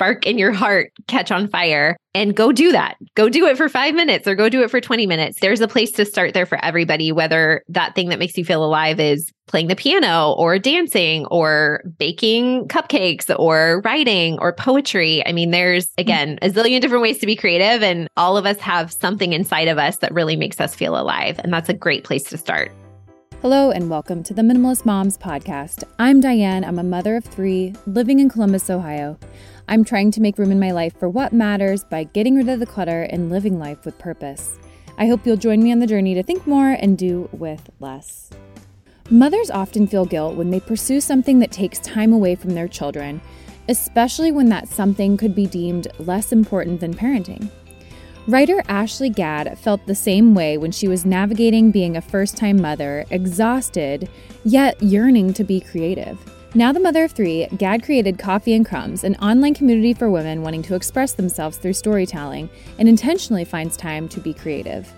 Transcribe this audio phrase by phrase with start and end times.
[0.00, 2.96] spark in your heart catch on fire and go do that.
[3.16, 5.40] Go do it for five minutes or go do it for 20 minutes.
[5.40, 8.64] There's a place to start there for everybody, whether that thing that makes you feel
[8.64, 15.22] alive is playing the piano or dancing or baking cupcakes or writing or poetry.
[15.26, 16.00] I mean, there's mm-hmm.
[16.00, 19.68] again a zillion different ways to be creative, and all of us have something inside
[19.68, 21.38] of us that really makes us feel alive.
[21.44, 22.72] And that's a great place to start.
[23.42, 25.84] Hello, and welcome to the Minimalist Moms podcast.
[25.98, 26.64] I'm Diane.
[26.64, 29.18] I'm a mother of three living in Columbus, Ohio.
[29.70, 32.58] I'm trying to make room in my life for what matters by getting rid of
[32.58, 34.58] the clutter and living life with purpose.
[34.98, 38.30] I hope you'll join me on the journey to think more and do with less.
[39.10, 43.20] Mothers often feel guilt when they pursue something that takes time away from their children,
[43.68, 47.48] especially when that something could be deemed less important than parenting.
[48.26, 52.60] Writer Ashley Gadd felt the same way when she was navigating being a first time
[52.60, 54.08] mother, exhausted,
[54.44, 56.18] yet yearning to be creative.
[56.52, 60.42] Now, the mother of three, Gadd created Coffee and Crumbs, an online community for women
[60.42, 62.50] wanting to express themselves through storytelling
[62.80, 64.92] and intentionally finds time to be creative.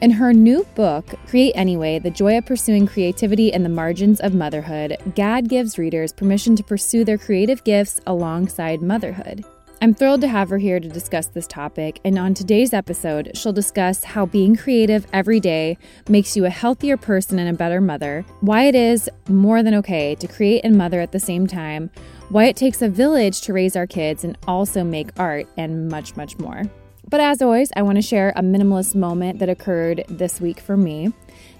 [0.00, 4.34] In her new book, Create Anyway The Joy of Pursuing Creativity in the Margins of
[4.34, 9.44] Motherhood, Gadd gives readers permission to pursue their creative gifts alongside motherhood.
[9.80, 13.52] I'm thrilled to have her here to discuss this topic, and on today's episode, she'll
[13.52, 18.24] discuss how being creative every day makes you a healthier person and a better mother,
[18.40, 21.90] why it is more than okay to create and mother at the same time,
[22.28, 26.16] why it takes a village to raise our kids and also make art, and much,
[26.16, 26.64] much more.
[27.08, 30.76] But as always, I want to share a minimalist moment that occurred this week for
[30.76, 31.12] me.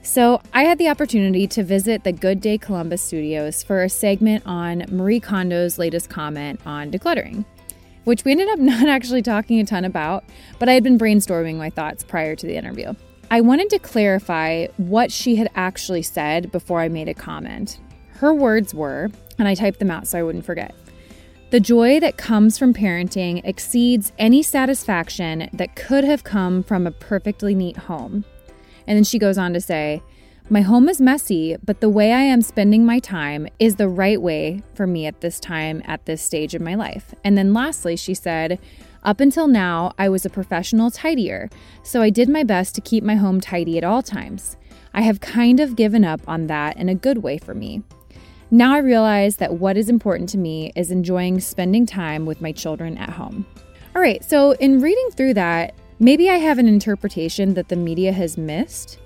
[0.03, 4.43] So, I had the opportunity to visit the Good Day Columbus studios for a segment
[4.45, 7.45] on Marie Kondo's latest comment on decluttering
[8.09, 10.25] which we ended up not actually talking a ton about,
[10.59, 12.95] but I had been brainstorming my thoughts prior to the interview.
[13.31, 17.79] I wanted to clarify what she had actually said before I made a comment.
[18.15, 20.75] Her words were, and I typed them out so I wouldn't forget
[21.51, 26.91] the joy that comes from parenting exceeds any satisfaction that could have come from a
[26.91, 28.23] perfectly neat home.
[28.87, 30.03] And then she goes on to say,
[30.51, 34.21] my home is messy, but the way I am spending my time is the right
[34.21, 37.15] way for me at this time, at this stage in my life.
[37.23, 38.59] And then lastly, she said,
[39.03, 41.51] Up until now, I was a professional tidier,
[41.83, 44.57] so I did my best to keep my home tidy at all times.
[44.95, 47.83] I have kind of given up on that in a good way for me.
[48.51, 52.53] Now I realize that what is important to me is enjoying spending time with my
[52.53, 53.45] children at home.
[53.95, 58.13] All right, so in reading through that, maybe I have an interpretation that the media
[58.13, 58.99] has missed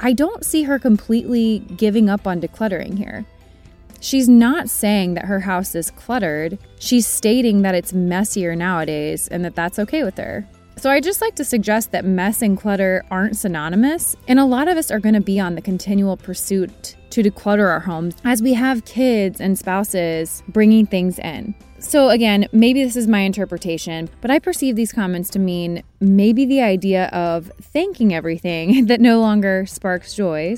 [0.00, 3.26] I don't see her completely giving up on decluttering here.
[4.00, 6.58] She's not saying that her house is cluttered.
[6.78, 10.48] She's stating that it's messier nowadays and that that's okay with her.
[10.76, 14.68] So I just like to suggest that mess and clutter aren't synonymous, and a lot
[14.68, 18.40] of us are going to be on the continual pursuit to declutter our homes as
[18.40, 21.52] we have kids and spouses bringing things in.
[21.80, 26.44] So, again, maybe this is my interpretation, but I perceive these comments to mean maybe
[26.44, 30.56] the idea of thanking everything that no longer sparks joy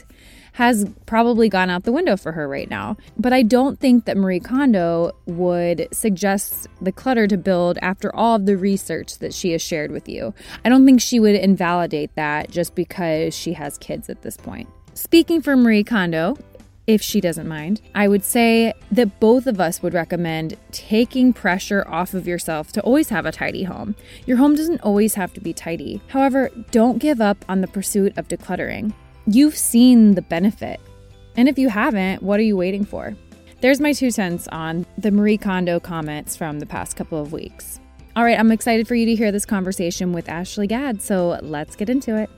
[0.54, 2.97] has probably gone out the window for her right now.
[3.16, 8.37] But I don't think that Marie Kondo would suggest the clutter to build after all
[8.37, 10.34] of the research that she has shared with you.
[10.64, 14.69] I don't think she would invalidate that just because she has kids at this point.
[14.94, 16.37] Speaking for Marie Kondo,
[16.95, 21.87] if she doesn't mind, I would say that both of us would recommend taking pressure
[21.89, 23.95] off of yourself to always have a tidy home.
[24.27, 26.00] Your home doesn't always have to be tidy.
[26.09, 28.93] However, don't give up on the pursuit of decluttering.
[29.27, 30.81] You've seen the benefit.
[31.37, 33.17] And if you haven't, what are you waiting for?
[33.61, 37.79] There's my two cents on the Marie Kondo comments from the past couple of weeks.
[38.17, 41.77] All right, I'm excited for you to hear this conversation with Ashley Gadd, so let's
[41.77, 42.29] get into it.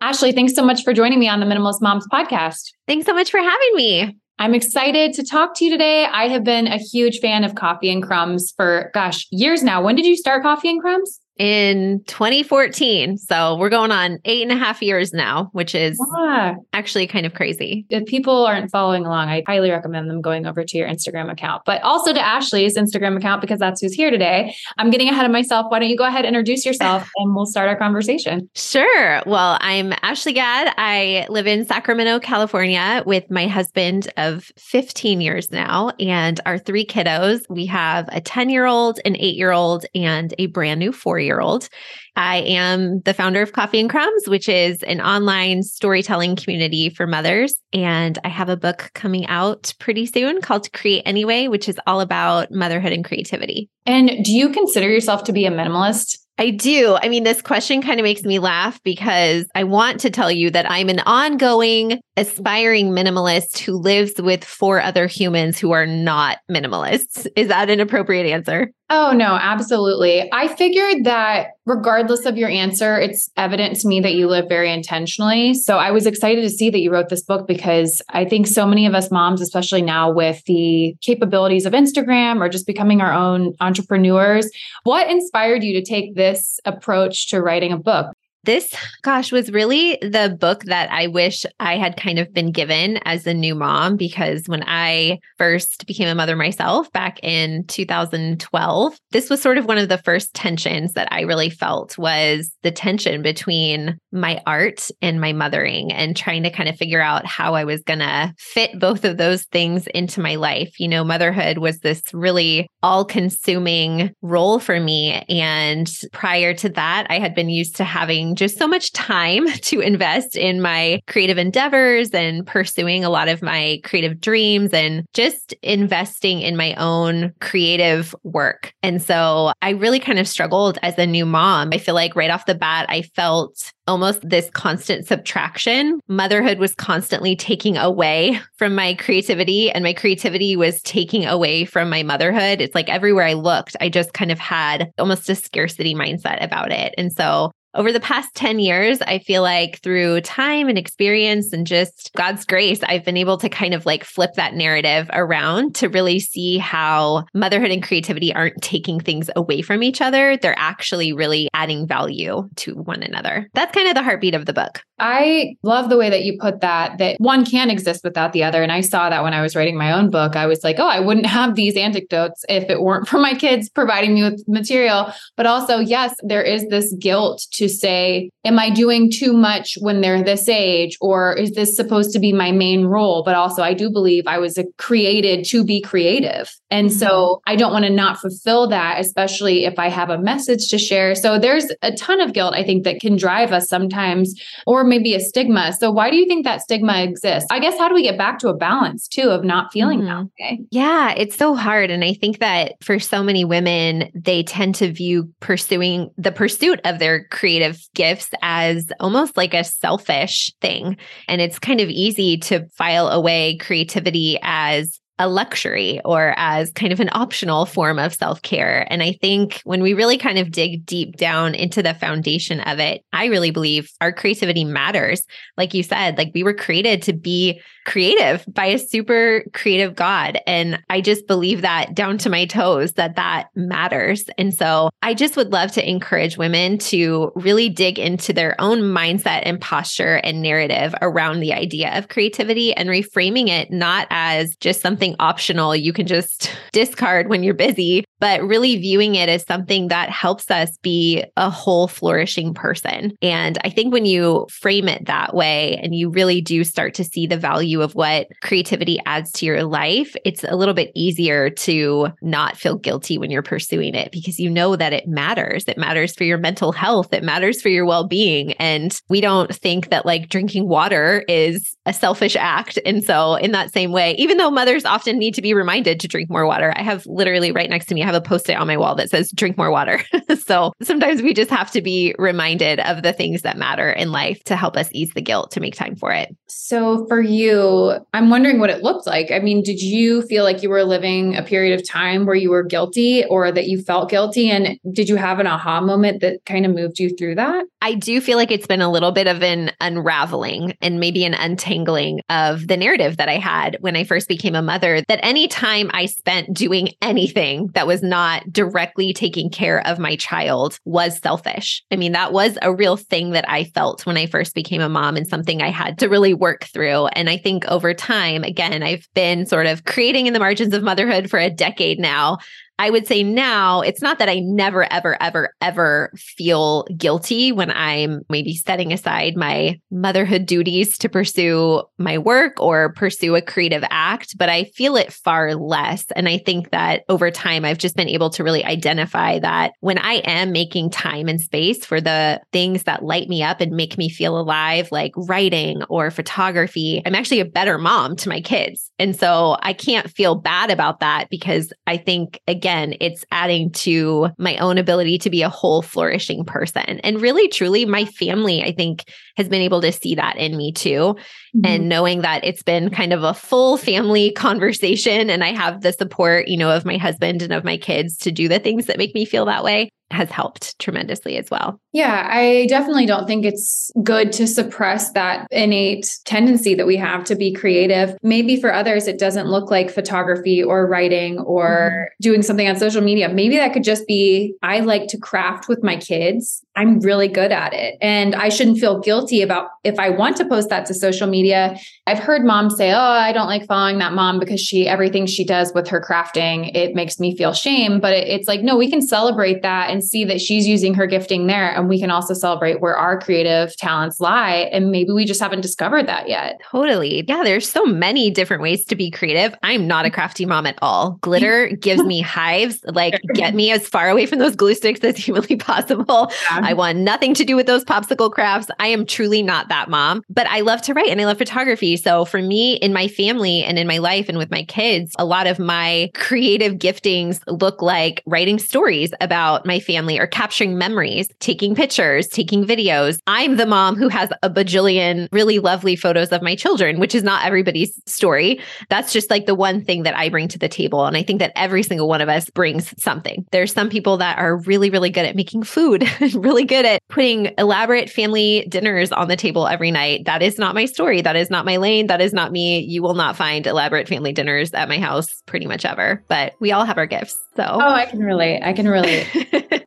[0.00, 2.72] Ashley, thanks so much for joining me on the Minimalist Moms podcast.
[2.86, 4.16] Thanks so much for having me.
[4.38, 6.04] I'm excited to talk to you today.
[6.04, 9.82] I have been a huge fan of Coffee and Crumbs for, gosh, years now.
[9.82, 11.20] When did you start Coffee and Crumbs?
[11.38, 13.18] In 2014.
[13.18, 16.54] So we're going on eight and a half years now, which is yeah.
[16.72, 17.84] actually kind of crazy.
[17.90, 21.62] If people aren't following along, I highly recommend them going over to your Instagram account,
[21.66, 24.54] but also to Ashley's Instagram account because that's who's here today.
[24.78, 25.66] I'm getting ahead of myself.
[25.68, 28.48] Why don't you go ahead and introduce yourself and we'll start our conversation?
[28.54, 29.22] Sure.
[29.26, 30.72] Well, I'm Ashley Gadd.
[30.78, 36.86] I live in Sacramento, California with my husband of 15 years now and our three
[36.86, 37.42] kiddos.
[37.50, 41.18] We have a 10 year old, an eight year old, and a brand new four
[41.18, 41.68] year year old.
[42.16, 47.06] I am the founder of Coffee and Crumbs, which is an online storytelling community for
[47.06, 47.60] mothers.
[47.74, 52.00] And I have a book coming out pretty soon called Create Anyway, which is all
[52.00, 53.68] about motherhood and creativity.
[53.84, 56.16] And do you consider yourself to be a minimalist?
[56.38, 56.98] I do.
[57.00, 60.50] I mean, this question kind of makes me laugh because I want to tell you
[60.50, 66.38] that I'm an ongoing, aspiring minimalist who lives with four other humans who are not
[66.50, 67.26] minimalists.
[67.36, 68.70] Is that an appropriate answer?
[68.88, 70.32] Oh, no, absolutely.
[70.32, 74.72] I figured that regardless of your answer, it's evident to me that you live very
[74.72, 75.54] intentionally.
[75.54, 78.64] So I was excited to see that you wrote this book because I think so
[78.64, 83.12] many of us moms, especially now with the capabilities of Instagram or just becoming our
[83.12, 84.48] own entrepreneurs,
[84.84, 88.15] what inspired you to take this approach to writing a book?
[88.46, 88.72] This,
[89.02, 93.26] gosh, was really the book that I wish I had kind of been given as
[93.26, 99.28] a new mom because when I first became a mother myself back in 2012, this
[99.28, 103.20] was sort of one of the first tensions that I really felt was the tension
[103.20, 107.64] between my art and my mothering and trying to kind of figure out how I
[107.64, 110.78] was going to fit both of those things into my life.
[110.78, 115.24] You know, motherhood was this really all consuming role for me.
[115.28, 119.80] And prior to that, I had been used to having just so much time to
[119.80, 125.54] invest in my creative endeavors and pursuing a lot of my creative dreams and just
[125.62, 128.72] investing in my own creative work.
[128.82, 131.70] And so I really kind of struggled as a new mom.
[131.72, 136.00] I feel like right off the bat, I felt almost this constant subtraction.
[136.08, 141.88] Motherhood was constantly taking away from my creativity, and my creativity was taking away from
[141.88, 142.60] my motherhood.
[142.60, 146.72] It's like everywhere I looked, I just kind of had almost a scarcity mindset about
[146.72, 146.94] it.
[146.98, 151.66] And so over the past 10 years, I feel like through time and experience and
[151.66, 155.88] just God's grace, I've been able to kind of like flip that narrative around to
[155.88, 160.36] really see how motherhood and creativity aren't taking things away from each other.
[160.36, 163.48] They're actually really adding value to one another.
[163.54, 164.82] That's kind of the heartbeat of the book.
[164.98, 168.62] I love the way that you put that, that one can exist without the other.
[168.62, 170.36] And I saw that when I was writing my own book.
[170.36, 173.68] I was like, oh, I wouldn't have these anecdotes if it weren't for my kids
[173.68, 175.12] providing me with material.
[175.36, 180.00] But also, yes, there is this guilt to say, am I doing too much when
[180.00, 180.96] they're this age?
[181.00, 183.22] Or is this supposed to be my main role?
[183.24, 186.50] But also, I do believe I was created to be creative.
[186.70, 186.98] And mm-hmm.
[186.98, 190.78] so I don't want to not fulfill that, especially if I have a message to
[190.78, 191.14] share.
[191.14, 194.34] So there's a ton of guilt, I think, that can drive us sometimes,
[194.66, 195.72] or maybe a stigma.
[195.72, 197.48] So why do you think that stigma exists?
[197.50, 200.24] I guess how do we get back to a balance too of not feeling mm-hmm.
[200.24, 200.60] that way?
[200.70, 201.90] Yeah, it's so hard.
[201.90, 206.80] And I think that for so many women, they tend to view pursuing the pursuit
[206.84, 210.96] of their creative creative gifts as almost like a selfish thing.
[211.26, 216.92] And it's kind of easy to file away creativity as a luxury or as kind
[216.92, 218.86] of an optional form of self care.
[218.90, 222.78] And I think when we really kind of dig deep down into the foundation of
[222.78, 225.22] it, I really believe our creativity matters.
[225.56, 230.38] Like you said, like we were created to be creative by a super creative God.
[230.46, 234.24] And I just believe that down to my toes that that matters.
[234.36, 238.80] And so I just would love to encourage women to really dig into their own
[238.80, 244.56] mindset and posture and narrative around the idea of creativity and reframing it not as
[244.56, 249.44] just something optional you can just discard when you're busy, but really viewing it as
[249.44, 253.12] something that helps us be a whole flourishing person.
[253.22, 257.04] And I think when you frame it that way and you really do start to
[257.04, 261.50] see the value of what creativity adds to your life, it's a little bit easier
[261.50, 265.64] to not feel guilty when you're pursuing it because you know that it matters.
[265.66, 268.52] It matters for your mental health, it matters for your well being.
[268.54, 272.78] And we don't think that like drinking water is a selfish act.
[272.84, 276.08] And so, in that same way, even though mothers often need to be reminded to
[276.08, 278.66] drink more water, I have literally right next to me, have a post it on
[278.66, 280.02] my wall that says, drink more water.
[280.46, 284.42] so sometimes we just have to be reminded of the things that matter in life
[284.44, 286.34] to help us ease the guilt to make time for it.
[286.46, 289.30] So, for you, I'm wondering what it looked like.
[289.30, 292.50] I mean, did you feel like you were living a period of time where you
[292.50, 294.50] were guilty or that you felt guilty?
[294.50, 297.66] And did you have an aha moment that kind of moved you through that?
[297.82, 301.34] I do feel like it's been a little bit of an unraveling and maybe an
[301.34, 305.02] untangling of the narrative that I had when I first became a mother.
[305.08, 310.14] That any time I spent doing anything that was not directly taking care of my
[310.16, 311.82] child was selfish.
[311.90, 314.88] I mean, that was a real thing that I felt when I first became a
[314.88, 317.06] mom and something I had to really work through.
[317.08, 320.74] And I think think over time, again, I've been sort of creating in the margins
[320.74, 322.38] of motherhood for a decade now.
[322.78, 327.70] I would say now it's not that I never, ever, ever, ever feel guilty when
[327.70, 333.84] I'm maybe setting aside my motherhood duties to pursue my work or pursue a creative
[333.90, 336.04] act, but I feel it far less.
[336.14, 339.98] And I think that over time, I've just been able to really identify that when
[339.98, 343.96] I am making time and space for the things that light me up and make
[343.96, 348.90] me feel alive, like writing or photography, I'm actually a better mom to my kids.
[348.98, 353.70] And so I can't feel bad about that because I think, again, again, it's adding
[353.70, 356.98] to my own ability to be a whole flourishing person.
[357.04, 359.04] And really, truly, my family, I think,
[359.36, 361.14] has been able to see that in me too.
[361.14, 361.60] Mm-hmm.
[361.64, 365.92] And knowing that it's been kind of a full family conversation and I have the
[365.92, 368.98] support, you know, of my husband and of my kids to do the things that
[368.98, 371.80] make me feel that way has helped tremendously as well.
[371.92, 377.24] Yeah, I definitely don't think it's good to suppress that innate tendency that we have
[377.24, 378.16] to be creative.
[378.22, 382.22] Maybe for others, it doesn't look like photography or writing or mm-hmm.
[382.22, 383.28] doing something on social media.
[383.28, 386.62] Maybe that could just be I like to craft with my kids.
[386.76, 387.96] I'm really good at it.
[388.00, 391.78] And I shouldn't feel guilty about if I want to post that to social media.
[392.06, 395.44] I've heard moms say, Oh, I don't like following that mom because she, everything she
[395.44, 397.98] does with her crafting, it makes me feel shame.
[397.98, 401.06] But it, it's like, no, we can celebrate that and see that she's using her
[401.06, 401.74] gifting there.
[401.74, 404.68] And we can also celebrate where our creative talents lie.
[404.70, 406.60] And maybe we just haven't discovered that yet.
[406.70, 407.24] Totally.
[407.26, 407.42] Yeah.
[407.42, 409.54] There's so many different ways to be creative.
[409.62, 411.12] I'm not a crafty mom at all.
[411.22, 412.80] Glitter gives me hives.
[412.84, 416.30] Like, get me as far away from those glue sticks as humanly possible.
[416.50, 416.60] Yeah.
[416.62, 418.70] I want nothing to do with those popsicle crafts.
[418.78, 421.96] I am truly not that mom, but I love to write and I love photography.
[421.96, 425.24] So for me, in my family and in my life and with my kids, a
[425.24, 431.28] lot of my creative giftings look like writing stories about my family or capturing memories,
[431.40, 433.18] taking pictures, taking videos.
[433.26, 437.22] I'm the mom who has a bajillion really lovely photos of my children, which is
[437.22, 438.60] not everybody's story.
[438.90, 441.06] That's just like the one thing that I bring to the table.
[441.06, 443.46] And I think that every single one of us brings something.
[443.52, 447.54] There's some people that are really, really good at making food, really good at putting
[447.58, 450.24] elaborate family dinners on the table every night.
[450.26, 451.20] That is not my story.
[451.20, 452.08] That is not my lane.
[452.08, 452.80] That is not me.
[452.80, 456.72] You will not find elaborate family dinners at my house pretty much ever, but we
[456.72, 457.45] all have our gifts.
[457.56, 458.62] So, oh, I can relate.
[458.62, 459.26] I can relate.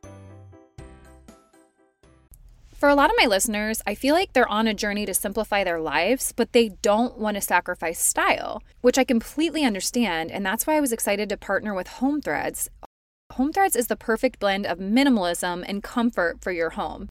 [2.74, 5.62] For a lot of my listeners, I feel like they're on a journey to simplify
[5.62, 10.30] their lives, but they don't want to sacrifice style, which I completely understand.
[10.32, 12.70] And that's why I was excited to partner with Home Threads.
[13.34, 17.10] Home Threads is the perfect blend of minimalism and comfort for your home.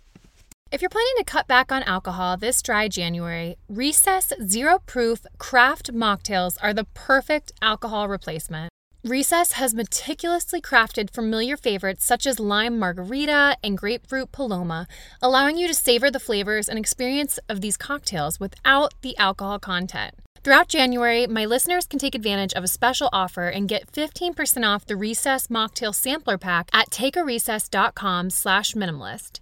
[0.71, 5.93] If you're planning to cut back on alcohol this dry January, Recess Zero Proof Craft
[5.93, 8.71] Mocktails are the perfect alcohol replacement.
[9.03, 14.87] Recess has meticulously crafted familiar favorites such as lime margarita and grapefruit paloma,
[15.21, 20.15] allowing you to savor the flavors and experience of these cocktails without the alcohol content.
[20.41, 24.85] Throughout January, my listeners can take advantage of a special offer and get 15% off
[24.85, 29.41] the Recess Mocktail Sampler Pack at takearecess.com slash minimalist.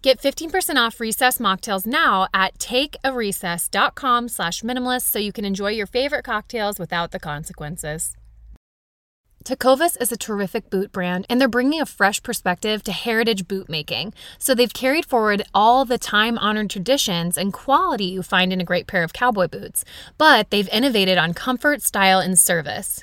[0.00, 5.86] Get 15% off Recess mocktails now at takearecess.com slash minimalist so you can enjoy your
[5.86, 8.14] favorite cocktails without the consequences.
[9.44, 13.68] Tecovas is a terrific boot brand, and they're bringing a fresh perspective to heritage boot
[13.68, 14.12] making.
[14.38, 18.64] So they've carried forward all the time honored traditions and quality you find in a
[18.64, 19.84] great pair of cowboy boots,
[20.16, 23.02] but they've innovated on comfort, style, and service.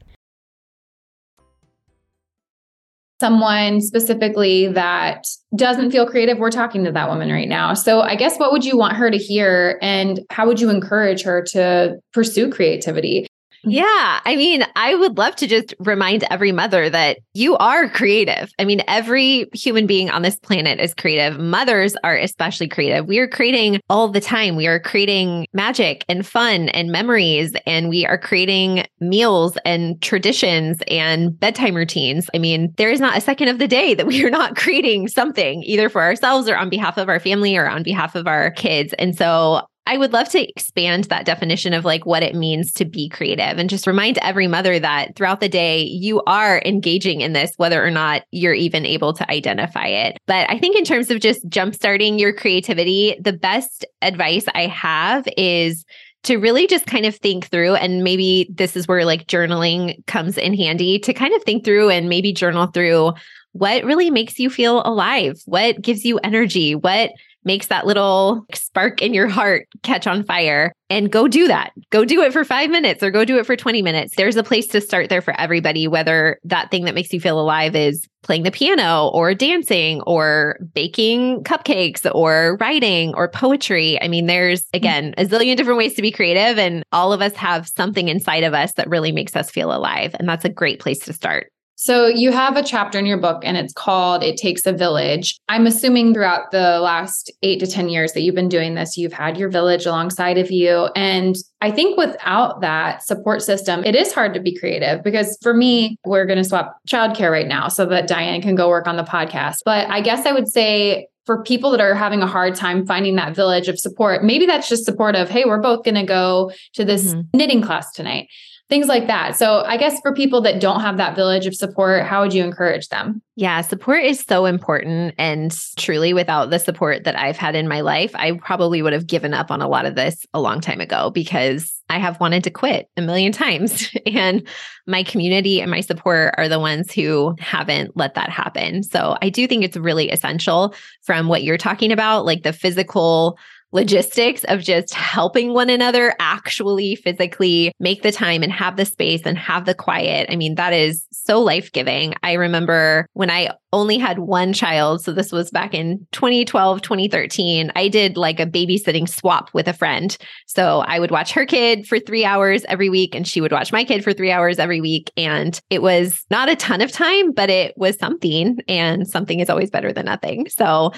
[3.21, 5.25] Someone specifically that
[5.55, 7.73] doesn't feel creative, we're talking to that woman right now.
[7.73, 11.21] So, I guess what would you want her to hear and how would you encourage
[11.23, 13.27] her to pursue creativity?
[13.65, 13.71] Mm-hmm.
[13.71, 14.19] Yeah.
[14.25, 18.51] I mean, I would love to just remind every mother that you are creative.
[18.57, 21.39] I mean, every human being on this planet is creative.
[21.39, 23.05] Mothers are especially creative.
[23.05, 24.55] We are creating all the time.
[24.55, 30.79] We are creating magic and fun and memories, and we are creating meals and traditions
[30.87, 32.31] and bedtime routines.
[32.33, 35.07] I mean, there is not a second of the day that we are not creating
[35.07, 38.49] something either for ourselves or on behalf of our family or on behalf of our
[38.51, 38.93] kids.
[38.97, 39.61] And so
[39.91, 43.57] I would love to expand that definition of like what it means to be creative
[43.57, 47.85] and just remind every mother that throughout the day, you are engaging in this, whether
[47.85, 50.17] or not you're even able to identify it.
[50.27, 55.27] But I think in terms of just jumpstarting your creativity, the best advice I have
[55.35, 55.83] is
[56.23, 60.37] to really just kind of think through and maybe this is where like journaling comes
[60.37, 63.11] in handy to kind of think through and maybe journal through
[63.53, 67.09] what really makes you feel alive what gives you energy what
[67.43, 71.71] makes that little spark in your heart catch on fire and go do that.
[71.89, 74.15] Go do it for five minutes or go do it for 20 minutes.
[74.15, 77.39] There's a place to start there for everybody, whether that thing that makes you feel
[77.39, 84.01] alive is playing the piano or dancing or baking cupcakes or writing or poetry.
[84.01, 84.75] I mean, there's mm.
[84.75, 88.43] again a zillion different ways to be creative, and all of us have something inside
[88.43, 90.15] of us that really makes us feel alive.
[90.19, 91.51] And that's a great place to start.
[91.81, 95.39] So you have a chapter in your book and it's called It Takes a Village.
[95.49, 99.11] I'm assuming throughout the last 8 to 10 years that you've been doing this, you've
[99.11, 104.13] had your village alongside of you and I think without that support system, it is
[104.13, 107.87] hard to be creative because for me, we're going to swap childcare right now so
[107.87, 109.57] that Diane can go work on the podcast.
[109.65, 113.15] But I guess I would say for people that are having a hard time finding
[113.15, 116.51] that village of support, maybe that's just support of, hey, we're both going to go
[116.73, 117.21] to this mm-hmm.
[117.35, 118.27] knitting class tonight
[118.71, 119.35] things like that.
[119.35, 122.41] So, I guess for people that don't have that village of support, how would you
[122.41, 123.21] encourage them?
[123.35, 125.13] Yeah, support is so important.
[125.17, 129.07] And truly, without the support that I've had in my life, I probably would have
[129.07, 132.45] given up on a lot of this a long time ago because I have wanted
[132.45, 133.93] to quit a million times.
[134.05, 134.47] and
[134.87, 138.83] my community and my support are the ones who haven't let that happen.
[138.83, 143.37] So, I do think it's really essential from what you're talking about, like the physical
[143.71, 149.21] logistics of just helping one another actually physically make the time and have the space
[149.25, 150.27] and have the quiet.
[150.31, 152.13] I mean, that is so life giving.
[152.23, 155.03] I remember when I only had one child.
[155.03, 157.71] So this was back in 2012, 2013.
[157.75, 160.17] I did like a babysitting swap with a friend.
[160.45, 163.71] So I would watch her kid for three hours every week, and she would watch
[163.71, 165.09] my kid for three hours every week.
[165.15, 168.57] And it was not a ton of time, but it was something.
[168.67, 170.49] And something is always better than nothing.
[170.49, 170.91] So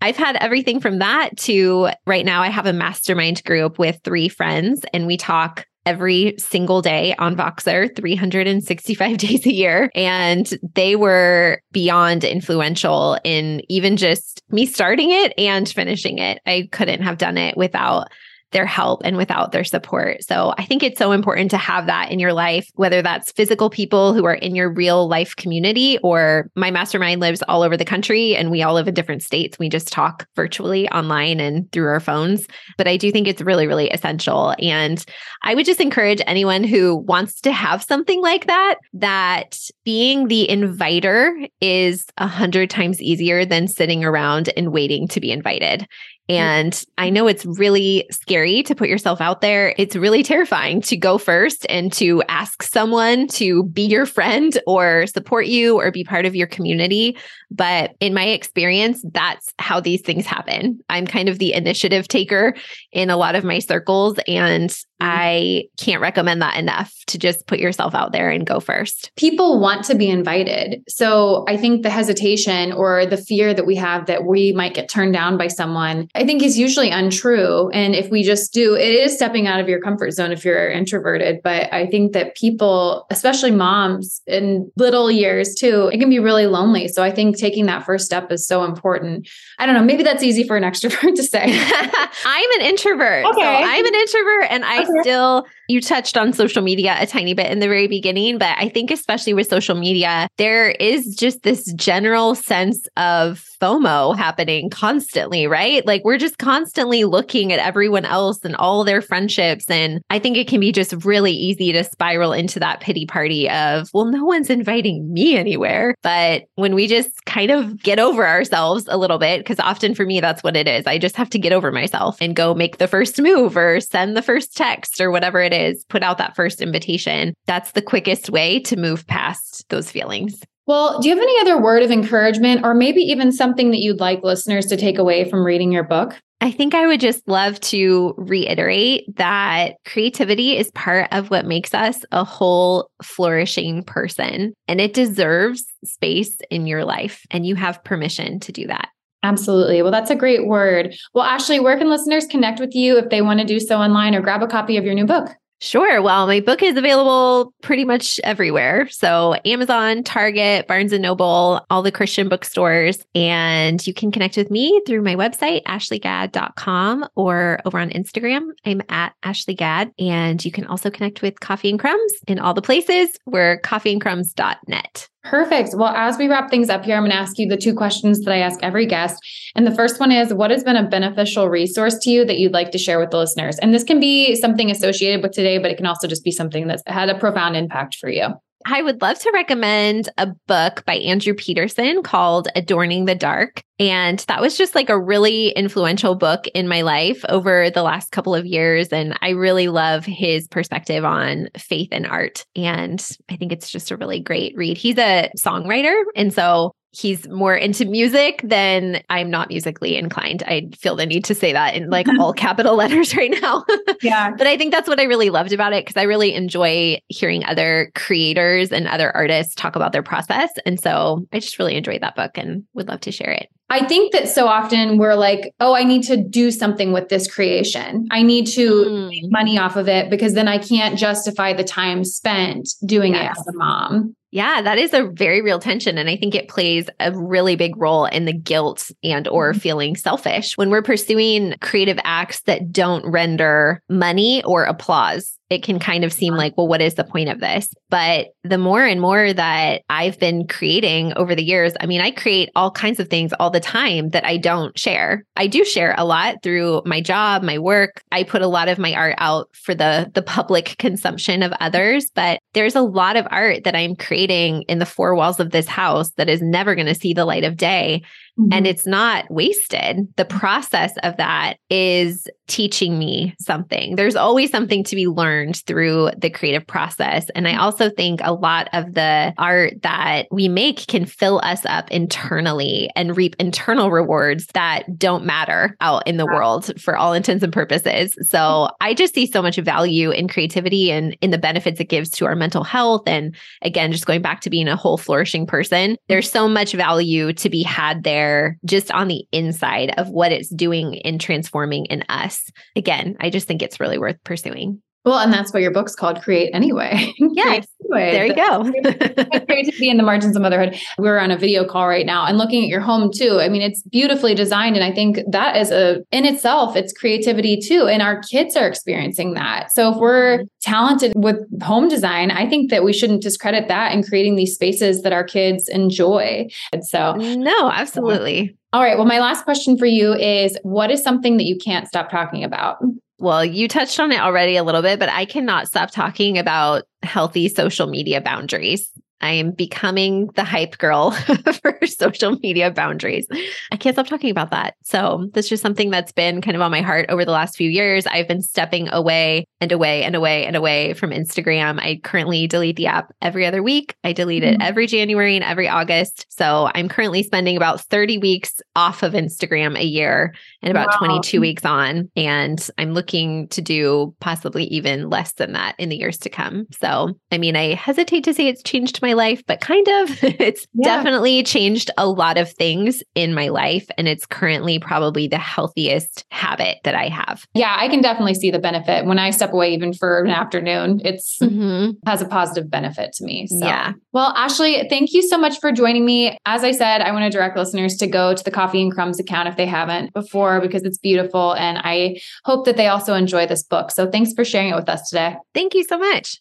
[0.00, 4.28] I've had everything from that to right now, I have a mastermind group with three
[4.28, 9.90] friends, and we talk every single day on Voxer, 365 days a year.
[9.94, 16.40] And they were beyond influential in even just me starting it and finishing it.
[16.46, 18.08] I couldn't have done it without
[18.52, 20.22] their help and without their support.
[20.24, 23.70] So I think it's so important to have that in your life, whether that's physical
[23.70, 27.84] people who are in your real life community or my mastermind lives all over the
[27.84, 29.58] country and we all live in different states.
[29.58, 32.46] We just talk virtually online and through our phones.
[32.76, 34.54] But I do think it's really, really essential.
[34.58, 35.04] And
[35.42, 40.48] I would just encourage anyone who wants to have something like that, that being the
[40.48, 45.86] inviter is a hundred times easier than sitting around and waiting to be invited.
[46.30, 49.74] And I know it's really scary to put yourself out there.
[49.76, 55.08] It's really terrifying to go first and to ask someone to be your friend or
[55.08, 57.16] support you or be part of your community.
[57.50, 60.78] But in my experience, that's how these things happen.
[60.88, 62.54] I'm kind of the initiative taker
[62.92, 64.16] in a lot of my circles.
[64.28, 64.89] And mm-hmm.
[65.00, 65.08] Mm-hmm.
[65.10, 69.10] I can't recommend that enough to just put yourself out there and go first.
[69.16, 70.82] People want to be invited.
[70.88, 74.88] So I think the hesitation or the fear that we have that we might get
[74.88, 77.70] turned down by someone, I think is usually untrue.
[77.70, 80.70] And if we just do, it is stepping out of your comfort zone if you're
[80.70, 81.40] introverted.
[81.42, 86.46] But I think that people, especially moms in little years too, it can be really
[86.46, 86.88] lonely.
[86.88, 89.28] So I think taking that first step is so important.
[89.58, 91.44] I don't know, maybe that's easy for an extrovert to say.
[92.24, 93.24] I'm an introvert.
[93.24, 93.40] Okay.
[93.40, 94.89] So I'm an introvert and I.
[95.00, 98.68] still you touched on social media a tiny bit in the very beginning, but I
[98.68, 105.46] think especially with social media, there is just this general sense of FOMO happening constantly,
[105.46, 105.86] right?
[105.86, 109.70] Like we're just constantly looking at everyone else and all their friendships.
[109.70, 113.48] And I think it can be just really easy to spiral into that pity party
[113.48, 115.94] of, well, no one's inviting me anywhere.
[116.02, 120.04] But when we just kind of get over ourselves a little bit, because often for
[120.04, 120.86] me, that's what it is.
[120.86, 124.16] I just have to get over myself and go make the first move or send
[124.16, 127.34] the first text or whatever it is is put out that first invitation.
[127.46, 130.40] That's the quickest way to move past those feelings.
[130.66, 134.00] Well, do you have any other word of encouragement or maybe even something that you'd
[134.00, 136.16] like listeners to take away from reading your book?
[136.42, 141.74] I think I would just love to reiterate that creativity is part of what makes
[141.74, 147.84] us a whole flourishing person, and it deserves space in your life, and you have
[147.84, 148.88] permission to do that.
[149.22, 149.82] Absolutely.
[149.82, 150.94] Well, that's a great word.
[151.12, 154.14] Well, Ashley, where can listeners connect with you if they want to do so online
[154.14, 155.30] or grab a copy of your new book?
[155.62, 156.00] Sure.
[156.00, 158.88] Well, my book is available pretty much everywhere.
[158.88, 163.04] So Amazon, Target, Barnes and Noble, all the Christian bookstores.
[163.14, 168.52] And you can connect with me through my website, ashleygadd.com or over on Instagram.
[168.64, 169.92] I'm at ashleygadd.
[169.98, 173.10] And you can also connect with Coffee and Crumbs in all the places.
[173.26, 175.09] We're coffeeandcrumbs.net.
[175.24, 175.74] Perfect.
[175.74, 178.20] Well, as we wrap things up here, I'm going to ask you the two questions
[178.20, 179.22] that I ask every guest.
[179.54, 182.54] And the first one is what has been a beneficial resource to you that you'd
[182.54, 183.58] like to share with the listeners?
[183.58, 186.66] And this can be something associated with today, but it can also just be something
[186.66, 188.28] that's had a profound impact for you.
[188.66, 193.62] I would love to recommend a book by Andrew Peterson called Adorning the Dark.
[193.78, 198.12] And that was just like a really influential book in my life over the last
[198.12, 198.88] couple of years.
[198.88, 202.44] And I really love his perspective on faith and art.
[202.54, 204.76] And I think it's just a really great read.
[204.76, 206.02] He's a songwriter.
[206.14, 210.42] And so he's more into music than I'm not musically inclined.
[210.44, 213.64] I feel the need to say that in like all capital letters right now.
[214.02, 214.32] yeah.
[214.36, 217.44] But I think that's what I really loved about it because I really enjoy hearing
[217.44, 220.50] other creators and other artists talk about their process.
[220.66, 223.48] And so I just really enjoyed that book and would love to share it.
[223.72, 227.32] I think that so often we're like, oh, I need to do something with this
[227.32, 228.08] creation.
[228.10, 229.08] I need to mm.
[229.08, 233.36] make money off of it because then I can't justify the time spent doing yes.
[233.36, 234.16] it as a mom.
[234.32, 237.76] Yeah, that is a very real tension and I think it plays a really big
[237.76, 239.58] role in the guilt and or mm-hmm.
[239.58, 245.80] feeling selfish when we're pursuing creative acts that don't render money or applause it can
[245.80, 247.74] kind of seem like, well, what is the point of this?
[247.90, 252.12] But the more and more that I've been creating over the years, I mean, I
[252.12, 255.24] create all kinds of things all the time that I don't share.
[255.34, 258.00] I do share a lot through my job, my work.
[258.12, 262.10] I put a lot of my art out for the the public consumption of others,
[262.14, 265.66] but there's a lot of art that I'm creating in the four walls of this
[265.66, 268.02] house that is never going to see the light of day
[268.40, 268.52] Mm-hmm.
[268.52, 270.08] And it's not wasted.
[270.16, 273.96] The process of that is teaching me something.
[273.96, 277.30] There's always something to be learned through the creative process.
[277.34, 277.60] And I mm-hmm.
[277.60, 282.90] also think a lot of the art that we make can fill us up internally
[282.96, 286.34] and reap internal rewards that don't matter out in the wow.
[286.34, 288.16] world for all intents and purposes.
[288.22, 288.74] So mm-hmm.
[288.80, 292.26] I just see so much value in creativity and in the benefits it gives to
[292.26, 293.02] our mental health.
[293.06, 296.02] And again, just going back to being a whole flourishing person, mm-hmm.
[296.08, 298.29] there's so much value to be had there
[298.64, 302.44] just on the inside of what it's doing in transforming in us.
[302.76, 304.82] Again, I just think it's really worth pursuing.
[305.04, 307.12] Well, and that's what your book's called, Create Anyway.
[307.18, 307.66] Yes.
[307.90, 308.70] There you go.
[309.46, 310.78] creativity in the margins of motherhood.
[310.98, 313.40] We're on a video call right now and looking at your home too.
[313.40, 314.76] I mean, it's beautifully designed.
[314.76, 317.86] And I think that is a, in itself, it's creativity too.
[317.86, 319.72] And our kids are experiencing that.
[319.72, 320.46] So if we're mm-hmm.
[320.60, 325.02] talented with home design, I think that we shouldn't discredit that in creating these spaces
[325.02, 326.48] that our kids enjoy.
[326.72, 328.56] And so, no, absolutely.
[328.72, 328.96] All right.
[328.96, 332.44] Well, my last question for you is what is something that you can't stop talking
[332.44, 332.78] about?
[333.20, 336.84] Well, you touched on it already a little bit, but I cannot stop talking about
[337.02, 338.90] healthy social media boundaries.
[339.20, 341.10] I am becoming the hype girl
[341.62, 343.26] for social media boundaries.
[343.70, 344.74] I can't stop talking about that.
[344.82, 347.68] So, that's just something that's been kind of on my heart over the last few
[347.68, 348.06] years.
[348.06, 351.78] I've been stepping away and away and away and away from Instagram.
[351.78, 353.94] I currently delete the app every other week.
[354.04, 354.64] I delete it mm.
[354.64, 356.24] every January and every August.
[356.30, 361.06] So, I'm currently spending about 30 weeks off of Instagram a year and about wow.
[361.06, 362.10] 22 weeks on.
[362.16, 366.66] And I'm looking to do possibly even less than that in the years to come.
[366.72, 370.22] So, I mean, I hesitate to say it's changed my life, but kind of.
[370.24, 370.96] it's yeah.
[370.96, 373.86] definitely changed a lot of things in my life.
[373.96, 377.46] And it's currently probably the healthiest habit that I have.
[377.54, 379.06] Yeah, I can definitely see the benefit.
[379.06, 381.92] When I step away, even for an afternoon, it's mm-hmm.
[382.06, 383.46] has a positive benefit to me.
[383.46, 383.58] So.
[383.58, 383.92] Yeah.
[384.12, 386.36] Well, Ashley, thank you so much for joining me.
[386.46, 389.20] As I said, I want to direct listeners to go to the Coffee and Crumbs
[389.20, 391.52] account if they haven't before, because it's beautiful.
[391.52, 393.90] And I hope that they also enjoy this book.
[393.90, 395.36] So thanks for sharing it with us today.
[395.52, 396.40] Thank you so much.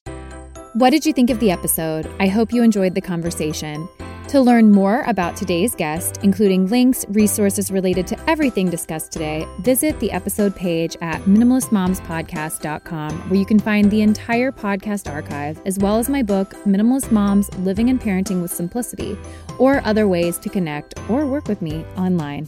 [0.73, 2.09] What did you think of the episode?
[2.19, 3.89] I hope you enjoyed the conversation.
[4.29, 9.99] To learn more about today's guest, including links, resources related to everything discussed today, visit
[9.99, 15.97] the episode page at minimalistmomspodcast.com, where you can find the entire podcast archive, as well
[15.97, 19.17] as my book, Minimalist Moms Living and Parenting with Simplicity,
[19.57, 22.47] or other ways to connect or work with me online.